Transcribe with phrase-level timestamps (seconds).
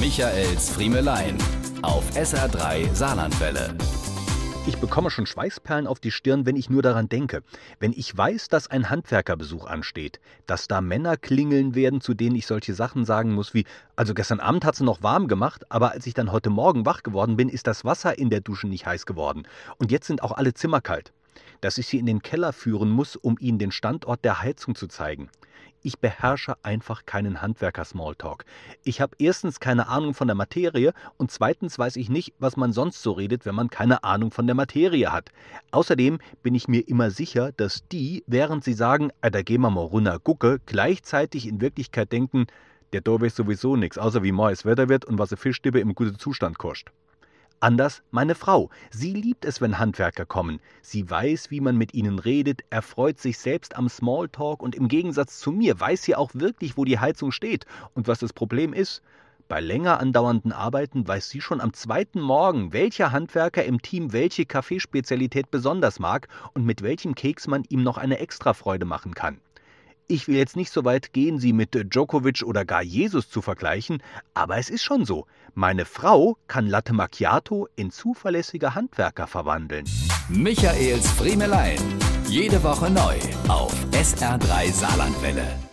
[0.00, 1.38] Michaels Friemelein
[1.82, 3.76] auf SR3 Saarlandwelle.
[4.66, 7.44] Ich bekomme schon Schweißperlen auf die Stirn, wenn ich nur daran denke.
[7.78, 12.46] Wenn ich weiß, dass ein Handwerkerbesuch ansteht, dass da Männer klingeln werden, zu denen ich
[12.46, 16.06] solche Sachen sagen muss wie, also gestern Abend hat es noch warm gemacht, aber als
[16.06, 19.06] ich dann heute Morgen wach geworden bin, ist das Wasser in der Dusche nicht heiß
[19.06, 19.46] geworden.
[19.78, 21.12] Und jetzt sind auch alle Zimmer kalt.
[21.60, 24.88] Dass ich sie in den Keller führen muss, um ihnen den Standort der Heizung zu
[24.88, 25.30] zeigen.
[25.86, 28.46] Ich beherrsche einfach keinen Handwerker-Smalltalk.
[28.84, 32.72] Ich habe erstens keine Ahnung von der Materie und zweitens weiß ich nicht, was man
[32.72, 35.30] sonst so redet, wenn man keine Ahnung von der Materie hat.
[35.72, 39.68] Außerdem bin ich mir immer sicher, dass die, während sie sagen, ah, da gehen wir
[39.68, 42.46] mal runter gucke, gleichzeitig in Wirklichkeit denken,
[42.94, 45.94] der da weiß sowieso nichts, außer wie morgens Wetter wird und was eine Fischstippe im
[45.94, 46.94] guten Zustand kostet.
[47.64, 48.68] Anders meine Frau.
[48.90, 50.60] Sie liebt es, wenn Handwerker kommen.
[50.82, 55.38] Sie weiß, wie man mit ihnen redet, erfreut sich selbst am Smalltalk und im Gegensatz
[55.38, 57.64] zu mir weiß sie auch wirklich, wo die Heizung steht
[57.94, 59.00] und was das Problem ist.
[59.48, 64.44] Bei länger andauernden Arbeiten weiß sie schon am zweiten Morgen, welcher Handwerker im Team welche
[64.44, 69.40] Kaffeespezialität besonders mag und mit welchem Keks man ihm noch eine Extrafreude machen kann.
[70.06, 74.02] Ich will jetzt nicht so weit gehen, sie mit Djokovic oder gar Jesus zu vergleichen,
[74.34, 75.26] aber es ist schon so.
[75.54, 79.86] Meine Frau kann Latte Macchiato in zuverlässige Handwerker verwandeln.
[80.28, 81.78] Michaels Friemelein.
[82.28, 83.16] Jede Woche neu
[83.48, 85.63] auf SR3 Saarlandwelle.